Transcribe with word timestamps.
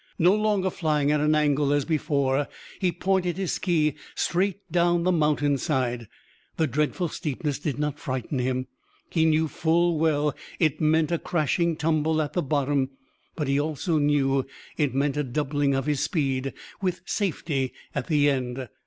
No 0.17 0.33
longer 0.33 0.71
flying 0.71 1.11
at 1.11 1.19
an 1.21 1.35
angle 1.35 1.71
as 1.71 1.85
before, 1.85 2.47
he 2.79 2.91
pointed 2.91 3.37
his 3.37 3.51
ski 3.51 3.93
straight 4.15 4.59
down 4.71 5.03
the 5.03 5.11
mountain 5.11 5.59
side. 5.59 6.07
The 6.57 6.65
dreadful 6.65 7.07
steepness 7.07 7.59
did 7.59 7.77
not 7.77 7.99
frighten 7.99 8.39
him. 8.39 8.65
He 9.11 9.25
knew 9.25 9.47
full 9.47 9.99
well 9.99 10.35
it 10.57 10.81
meant 10.81 11.11
a 11.11 11.19
crashing 11.19 11.75
tumble 11.75 12.19
at 12.19 12.33
the 12.33 12.41
bottom, 12.41 12.89
but 13.35 13.47
he 13.47 13.59
also 13.59 13.99
knew 13.99 14.47
it 14.75 14.95
meant 14.95 15.17
a 15.17 15.23
doubling 15.23 15.75
of 15.75 15.85
his 15.85 15.99
speed 15.99 16.53
with 16.81 17.01
safety 17.05 17.71
at 17.93 18.07
the 18.07 18.27
end. 18.27 18.69